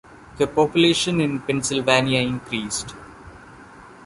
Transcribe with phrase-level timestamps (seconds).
[0.39, 2.95] The population in Pennsylvania increased.